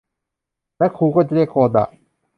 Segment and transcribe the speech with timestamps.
[0.77, 1.87] และครูก็จะเรียกโกดะ